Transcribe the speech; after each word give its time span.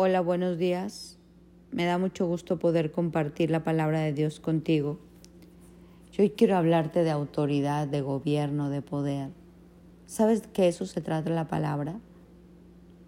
Hola, 0.00 0.20
buenos 0.20 0.58
días. 0.58 1.18
Me 1.72 1.84
da 1.84 1.98
mucho 1.98 2.24
gusto 2.24 2.60
poder 2.60 2.92
compartir 2.92 3.50
la 3.50 3.64
palabra 3.64 3.98
de 3.98 4.12
Dios 4.12 4.38
contigo. 4.38 4.96
Yo 6.12 6.22
hoy 6.22 6.30
quiero 6.30 6.56
hablarte 6.56 7.02
de 7.02 7.10
autoridad, 7.10 7.88
de 7.88 8.00
gobierno, 8.00 8.70
de 8.70 8.80
poder. 8.80 9.30
¿Sabes 10.06 10.46
que 10.52 10.68
eso 10.68 10.86
se 10.86 11.00
trata 11.00 11.30
la 11.30 11.48
palabra? 11.48 11.98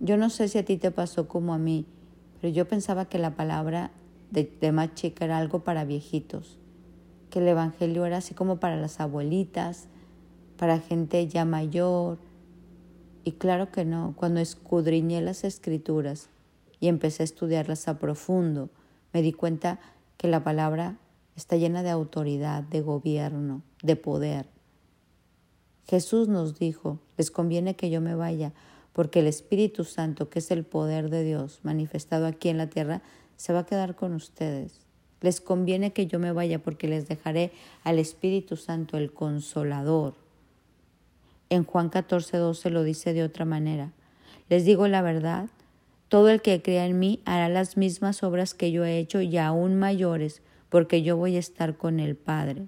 Yo 0.00 0.16
no 0.16 0.30
sé 0.30 0.48
si 0.48 0.58
a 0.58 0.64
ti 0.64 0.79
te 0.79 0.90
pasó 0.90 1.29
como 1.29 1.54
a 1.54 1.58
mí, 1.58 1.87
pero 2.40 2.53
yo 2.53 2.66
pensaba 2.66 3.04
que 3.04 3.20
la 3.20 3.36
palabra 3.36 3.93
de, 4.32 4.52
de 4.61 4.72
más 4.72 4.93
chica 4.96 5.27
era 5.27 5.38
algo 5.38 5.61
para 5.61 5.84
viejitos, 5.84 6.59
que 7.30 7.38
el 7.38 7.46
Evangelio 7.46 8.04
era 8.04 8.16
así 8.16 8.34
como 8.34 8.59
para 8.59 8.75
las 8.75 8.98
abuelitas, 8.98 9.86
para 10.57 10.80
gente 10.80 11.29
ya 11.29 11.45
mayor. 11.45 12.18
Y 13.22 13.30
claro 13.30 13.70
que 13.70 13.84
no, 13.84 14.12
cuando 14.16 14.41
escudriñé 14.41 15.20
las 15.20 15.45
escrituras, 15.45 16.30
y 16.80 16.88
empecé 16.88 17.22
a 17.22 17.24
estudiarlas 17.24 17.86
a 17.86 17.98
profundo, 17.98 18.70
me 19.12 19.22
di 19.22 19.32
cuenta 19.32 19.79
que 20.16 20.29
la 20.29 20.43
palabra 20.43 20.96
está 21.36 21.57
llena 21.57 21.82
de 21.82 21.90
autoridad, 21.90 22.62
de 22.62 22.80
gobierno, 22.80 23.62
de 23.82 23.96
poder. 23.96 24.46
Jesús 25.86 26.29
nos 26.29 26.58
dijo, 26.58 26.98
les 27.16 27.30
conviene 27.30 27.76
que 27.76 27.90
yo 27.90 28.00
me 28.00 28.14
vaya, 28.14 28.52
porque 28.93 29.21
el 29.21 29.26
Espíritu 29.26 29.85
Santo, 29.85 30.29
que 30.29 30.40
es 30.40 30.50
el 30.50 30.64
poder 30.64 31.11
de 31.11 31.24
Dios 31.24 31.61
manifestado 31.62 32.27
aquí 32.27 32.48
en 32.48 32.58
la 32.58 32.69
tierra, 32.69 33.02
se 33.36 33.52
va 33.52 33.60
a 33.60 33.66
quedar 33.66 33.94
con 33.97 34.14
ustedes. 34.14 34.80
Les 35.20 35.41
conviene 35.41 35.92
que 35.92 36.06
yo 36.06 36.19
me 36.19 36.33
vaya 36.33 36.62
porque 36.62 36.88
les 36.88 37.08
dejaré 37.08 37.52
al 37.84 37.98
Espíritu 37.98 38.56
Santo, 38.56 38.97
el 38.97 39.12
consolador. 39.12 40.14
En 41.50 41.64
Juan 41.64 41.88
14, 41.88 42.36
12 42.36 42.70
lo 42.70 42.84
dice 42.84 43.12
de 43.12 43.24
otra 43.24 43.44
manera. 43.44 43.92
Les 44.48 44.64
digo 44.64 44.88
la 44.88 45.02
verdad, 45.02 45.48
todo 46.11 46.28
el 46.28 46.42
que 46.42 46.61
crea 46.61 46.87
en 46.87 46.98
mí 46.98 47.23
hará 47.25 47.48
las 47.48 47.77
mismas 47.77 48.25
obras 48.25 48.53
que 48.53 48.73
yo 48.73 48.84
he 48.84 48.98
hecho 48.98 49.20
y 49.20 49.39
aún 49.39 49.78
mayores, 49.78 50.42
porque 50.69 51.02
yo 51.02 51.17
voy 51.17 51.36
a 51.36 51.39
estar 51.39 51.77
con 51.77 52.00
el 52.00 52.17
Padre. 52.17 52.67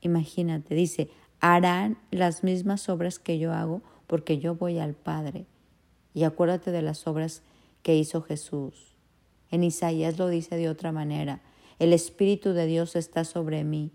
Imagínate, 0.00 0.76
dice, 0.76 1.10
harán 1.40 1.98
las 2.12 2.44
mismas 2.44 2.88
obras 2.88 3.18
que 3.18 3.40
yo 3.40 3.52
hago, 3.52 3.82
porque 4.06 4.38
yo 4.38 4.54
voy 4.54 4.78
al 4.78 4.94
Padre. 4.94 5.46
Y 6.14 6.22
acuérdate 6.22 6.70
de 6.70 6.82
las 6.82 7.08
obras 7.08 7.42
que 7.82 7.96
hizo 7.96 8.22
Jesús. 8.22 8.94
En 9.50 9.64
Isaías 9.64 10.16
lo 10.16 10.28
dice 10.28 10.54
de 10.56 10.68
otra 10.68 10.92
manera, 10.92 11.40
el 11.80 11.92
Espíritu 11.92 12.52
de 12.52 12.66
Dios 12.66 12.94
está 12.94 13.24
sobre 13.24 13.64
mí 13.64 13.90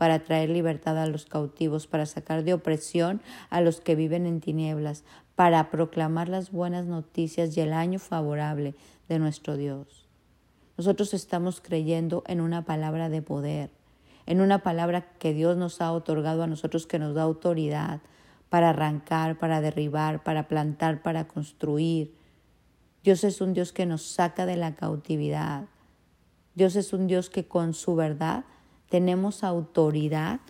para 0.00 0.20
traer 0.20 0.48
libertad 0.48 0.96
a 0.96 1.06
los 1.06 1.26
cautivos, 1.26 1.86
para 1.86 2.06
sacar 2.06 2.42
de 2.42 2.54
opresión 2.54 3.20
a 3.50 3.60
los 3.60 3.82
que 3.82 3.94
viven 3.94 4.24
en 4.24 4.40
tinieblas, 4.40 5.04
para 5.34 5.70
proclamar 5.70 6.30
las 6.30 6.52
buenas 6.52 6.86
noticias 6.86 7.54
y 7.54 7.60
el 7.60 7.74
año 7.74 7.98
favorable 7.98 8.74
de 9.10 9.18
nuestro 9.18 9.58
Dios. 9.58 10.08
Nosotros 10.78 11.12
estamos 11.12 11.60
creyendo 11.60 12.24
en 12.26 12.40
una 12.40 12.64
palabra 12.64 13.10
de 13.10 13.20
poder, 13.20 13.72
en 14.24 14.40
una 14.40 14.62
palabra 14.62 15.02
que 15.18 15.34
Dios 15.34 15.58
nos 15.58 15.82
ha 15.82 15.92
otorgado 15.92 16.44
a 16.44 16.46
nosotros 16.46 16.86
que 16.86 16.98
nos 16.98 17.14
da 17.14 17.20
autoridad 17.20 18.00
para 18.48 18.70
arrancar, 18.70 19.38
para 19.38 19.60
derribar, 19.60 20.22
para 20.24 20.48
plantar, 20.48 21.02
para 21.02 21.28
construir. 21.28 22.14
Dios 23.04 23.22
es 23.24 23.42
un 23.42 23.52
Dios 23.52 23.74
que 23.74 23.84
nos 23.84 24.00
saca 24.00 24.46
de 24.46 24.56
la 24.56 24.76
cautividad. 24.76 25.66
Dios 26.54 26.74
es 26.76 26.94
un 26.94 27.06
Dios 27.06 27.28
que 27.28 27.46
con 27.46 27.74
su 27.74 27.96
verdad 27.96 28.46
tenemos 28.90 29.44
autoridad 29.44 30.40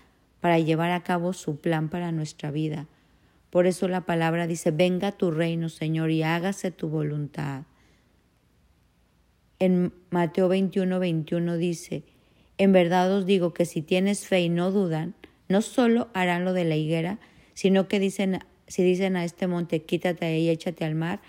para 0.41 0.59
llevar 0.59 0.91
a 0.91 1.05
cabo 1.05 1.33
su 1.35 1.59
plan 1.59 1.91
para 1.91 2.11
nuestra 2.11 2.51
vida. 2.51 2.89
Por 3.51 3.67
eso 3.67 3.87
la 3.87 4.01
palabra 4.01 4.47
dice, 4.47 4.71
venga 4.71 5.13
tu 5.13 5.31
reino, 5.31 5.69
Señor, 5.69 6.11
y 6.11 6.23
hágase 6.23 6.71
tu 6.71 6.89
voluntad. 6.89 7.65
En 9.59 9.93
Mateo 10.09 10.49
21, 10.49 10.99
21 10.99 11.57
dice, 11.59 12.03
en 12.57 12.73
verdad 12.73 13.13
os 13.13 13.27
digo 13.27 13.53
que 13.53 13.67
si 13.67 13.83
tienes 13.83 14.27
fe 14.27 14.41
y 14.41 14.49
no 14.49 14.71
dudan, 14.71 15.15
no 15.49 15.61
solo 15.61 16.09
harán 16.15 16.45
lo 16.47 16.55
de 16.55 16.65
la 16.65 16.77
higuera, 16.77 17.19
sino 17.53 17.89
que 17.89 18.01
dicen, 18.01 18.39
si 18.67 18.83
dicen 18.83 19.17
a 19.17 19.25
este 19.25 19.49
monte, 19.49 19.83
quítate 19.83 20.39
y 20.39 20.49
échate 20.49 20.87
al 20.87 20.95
mar, 20.95 21.21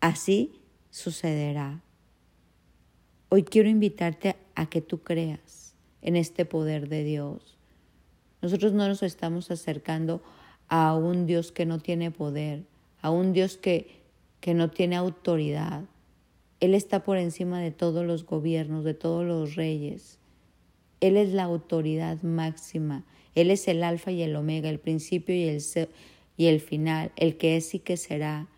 así 0.00 0.52
sucederá. 0.90 1.80
Hoy 3.30 3.44
quiero 3.44 3.70
invitarte 3.70 4.36
a 4.54 4.66
que 4.66 4.82
tú 4.82 5.02
creas 5.02 5.67
en 6.02 6.16
este 6.16 6.44
poder 6.44 6.88
de 6.88 7.04
Dios. 7.04 7.56
Nosotros 8.40 8.72
no 8.72 8.86
nos 8.86 9.02
estamos 9.02 9.50
acercando 9.50 10.22
a 10.68 10.94
un 10.94 11.26
Dios 11.26 11.50
que 11.50 11.66
no 11.66 11.80
tiene 11.80 12.10
poder, 12.10 12.64
a 13.00 13.10
un 13.10 13.32
Dios 13.32 13.56
que, 13.56 14.02
que 14.40 14.54
no 14.54 14.70
tiene 14.70 14.96
autoridad. 14.96 15.84
Él 16.60 16.74
está 16.74 17.02
por 17.04 17.16
encima 17.16 17.60
de 17.60 17.70
todos 17.70 18.04
los 18.04 18.24
gobiernos, 18.24 18.84
de 18.84 18.94
todos 18.94 19.26
los 19.26 19.54
reyes. 19.54 20.18
Él 21.00 21.16
es 21.16 21.32
la 21.32 21.44
autoridad 21.44 22.22
máxima. 22.22 23.04
Él 23.34 23.50
es 23.50 23.68
el 23.68 23.84
alfa 23.84 24.10
y 24.10 24.22
el 24.22 24.34
omega, 24.34 24.68
el 24.68 24.80
principio 24.80 25.34
y 25.34 25.44
el, 25.44 25.62
y 26.36 26.46
el 26.46 26.60
final, 26.60 27.12
el 27.16 27.36
que 27.36 27.56
es 27.56 27.74
y 27.74 27.78
que 27.78 27.96
será. 27.96 28.48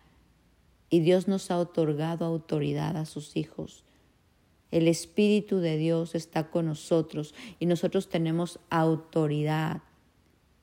Y 0.89 0.99
Dios 1.01 1.27
nos 1.27 1.51
ha 1.51 1.57
otorgado 1.57 2.25
autoridad 2.25 2.97
a 2.97 3.05
sus 3.05 3.37
hijos. 3.37 3.83
El 4.71 4.87
Espíritu 4.87 5.59
de 5.59 5.75
Dios 5.75 6.15
está 6.15 6.49
con 6.49 6.65
nosotros 6.65 7.35
y 7.59 7.65
nosotros 7.65 8.07
tenemos 8.07 8.59
autoridad 8.69 9.81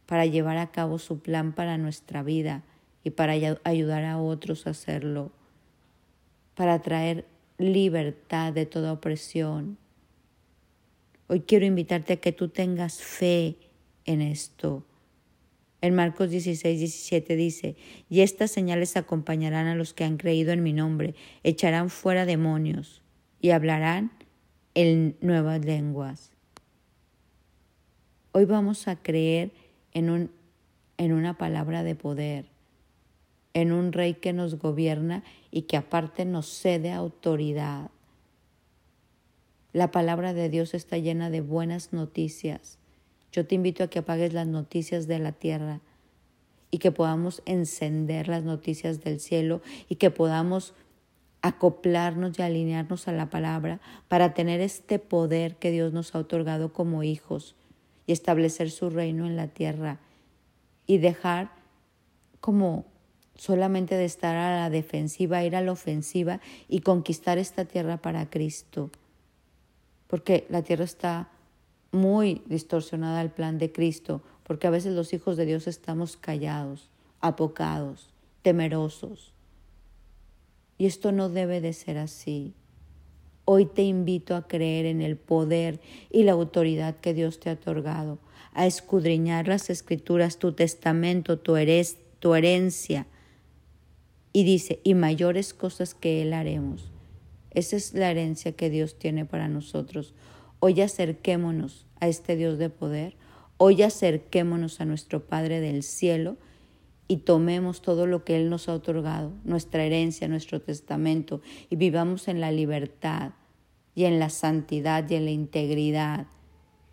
para 0.06 0.24
llevar 0.24 0.56
a 0.56 0.72
cabo 0.72 0.98
su 0.98 1.20
plan 1.20 1.52
para 1.54 1.76
nuestra 1.76 2.22
vida 2.22 2.64
y 3.04 3.10
para 3.10 3.34
ayudar 3.64 4.04
a 4.04 4.18
otros 4.18 4.66
a 4.66 4.70
hacerlo, 4.70 5.30
para 6.54 6.80
traer 6.80 7.26
libertad 7.58 8.54
de 8.54 8.64
toda 8.64 8.94
opresión. 8.94 9.76
Hoy 11.26 11.40
quiero 11.40 11.66
invitarte 11.66 12.14
a 12.14 12.16
que 12.16 12.32
tú 12.32 12.48
tengas 12.48 13.02
fe 13.02 13.56
en 14.06 14.22
esto. 14.22 14.86
En 15.82 15.94
Marcos 15.94 16.30
16, 16.30 16.78
17 16.78 17.36
dice, 17.36 17.76
y 18.08 18.22
estas 18.22 18.50
señales 18.50 18.96
acompañarán 18.96 19.66
a 19.66 19.74
los 19.74 19.92
que 19.92 20.04
han 20.04 20.16
creído 20.16 20.52
en 20.52 20.62
mi 20.62 20.72
nombre, 20.72 21.14
echarán 21.44 21.90
fuera 21.90 22.24
demonios 22.24 23.02
y 23.40 23.50
hablarán 23.50 24.10
en 24.74 25.16
nuevas 25.20 25.64
lenguas. 25.64 26.30
Hoy 28.32 28.44
vamos 28.44 28.88
a 28.88 28.96
creer 28.96 29.52
en, 29.92 30.10
un, 30.10 30.30
en 30.96 31.12
una 31.12 31.38
palabra 31.38 31.82
de 31.82 31.94
poder, 31.94 32.46
en 33.54 33.72
un 33.72 33.92
rey 33.92 34.14
que 34.14 34.32
nos 34.32 34.56
gobierna 34.56 35.24
y 35.50 35.62
que 35.62 35.76
aparte 35.76 36.24
nos 36.24 36.46
cede 36.46 36.92
autoridad. 36.92 37.90
La 39.72 39.90
palabra 39.90 40.34
de 40.34 40.48
Dios 40.48 40.74
está 40.74 40.98
llena 40.98 41.30
de 41.30 41.40
buenas 41.40 41.92
noticias. 41.92 42.78
Yo 43.32 43.46
te 43.46 43.54
invito 43.54 43.84
a 43.84 43.88
que 43.88 44.00
apagues 44.00 44.32
las 44.32 44.46
noticias 44.46 45.06
de 45.06 45.18
la 45.18 45.32
tierra 45.32 45.80
y 46.70 46.78
que 46.78 46.92
podamos 46.92 47.42
encender 47.46 48.28
las 48.28 48.44
noticias 48.44 49.02
del 49.02 49.20
cielo 49.20 49.62
y 49.88 49.96
que 49.96 50.10
podamos 50.10 50.74
acoplarnos 51.42 52.38
y 52.38 52.42
alinearnos 52.42 53.08
a 53.08 53.12
la 53.12 53.30
palabra 53.30 53.80
para 54.08 54.34
tener 54.34 54.60
este 54.60 54.98
poder 54.98 55.56
que 55.56 55.70
Dios 55.70 55.92
nos 55.92 56.14
ha 56.14 56.18
otorgado 56.18 56.72
como 56.72 57.02
hijos 57.02 57.54
y 58.06 58.12
establecer 58.12 58.70
su 58.70 58.90
reino 58.90 59.26
en 59.26 59.36
la 59.36 59.48
tierra 59.48 59.98
y 60.86 60.98
dejar 60.98 61.50
como 62.40 62.86
solamente 63.36 63.94
de 63.96 64.04
estar 64.04 64.36
a 64.36 64.56
la 64.56 64.70
defensiva, 64.70 65.44
ir 65.44 65.54
a 65.54 65.60
la 65.60 65.72
ofensiva 65.72 66.40
y 66.68 66.80
conquistar 66.80 67.38
esta 67.38 67.64
tierra 67.64 67.98
para 67.98 68.28
Cristo. 68.28 68.90
Porque 70.08 70.46
la 70.48 70.62
tierra 70.62 70.84
está 70.84 71.28
muy 71.92 72.42
distorsionada 72.46 73.20
al 73.20 73.30
plan 73.30 73.58
de 73.58 73.72
Cristo, 73.72 74.22
porque 74.42 74.66
a 74.66 74.70
veces 74.70 74.94
los 74.94 75.12
hijos 75.12 75.36
de 75.36 75.46
Dios 75.46 75.66
estamos 75.66 76.16
callados, 76.16 76.90
apocados, 77.20 78.10
temerosos. 78.42 79.32
Y 80.78 80.86
esto 80.86 81.12
no 81.12 81.28
debe 81.28 81.60
de 81.60 81.72
ser 81.72 81.98
así. 81.98 82.54
Hoy 83.44 83.66
te 83.66 83.82
invito 83.82 84.36
a 84.36 84.46
creer 84.46 84.86
en 84.86 85.02
el 85.02 85.16
poder 85.16 85.80
y 86.10 86.22
la 86.22 86.32
autoridad 86.32 86.96
que 87.00 87.14
Dios 87.14 87.40
te 87.40 87.50
ha 87.50 87.54
otorgado, 87.54 88.18
a 88.52 88.66
escudriñar 88.66 89.48
las 89.48 89.70
escrituras, 89.70 90.38
tu 90.38 90.52
testamento, 90.52 91.38
tu, 91.38 91.56
tu 92.20 92.34
herencia. 92.34 93.06
Y 94.32 94.44
dice, 94.44 94.80
y 94.84 94.94
mayores 94.94 95.52
cosas 95.52 95.94
que 95.94 96.22
Él 96.22 96.32
haremos. 96.32 96.92
Esa 97.50 97.76
es 97.76 97.94
la 97.94 98.10
herencia 98.10 98.52
que 98.52 98.70
Dios 98.70 98.98
tiene 98.98 99.24
para 99.24 99.48
nosotros. 99.48 100.14
Hoy 100.60 100.80
acerquémonos 100.80 101.86
a 102.00 102.08
este 102.08 102.36
Dios 102.36 102.58
de 102.58 102.70
poder. 102.70 103.16
Hoy 103.56 103.82
acerquémonos 103.82 104.80
a 104.80 104.84
nuestro 104.84 105.26
Padre 105.26 105.60
del 105.60 105.82
cielo 105.82 106.36
y 107.08 107.18
tomemos 107.18 107.80
todo 107.80 108.06
lo 108.06 108.22
que 108.22 108.36
Él 108.36 108.50
nos 108.50 108.68
ha 108.68 108.74
otorgado, 108.74 109.32
nuestra 109.44 109.82
herencia, 109.84 110.28
nuestro 110.28 110.60
testamento, 110.60 111.40
y 111.70 111.76
vivamos 111.76 112.28
en 112.28 112.40
la 112.40 112.52
libertad 112.52 113.32
y 113.94 114.04
en 114.04 114.18
la 114.18 114.28
santidad 114.28 115.08
y 115.08 115.14
en 115.14 115.24
la 115.24 115.30
integridad 115.30 116.26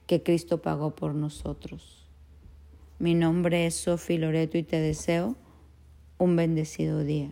que 0.07 0.23
Cristo 0.23 0.61
pagó 0.61 0.95
por 0.95 1.13
nosotros. 1.13 2.07
Mi 2.97 3.13
nombre 3.13 3.65
es 3.65 3.75
Sofi 3.75 4.17
Loreto 4.17 4.57
y 4.57 4.63
te 4.63 4.79
deseo 4.79 5.35
un 6.17 6.37
bendecido 6.37 7.03
día. 7.03 7.29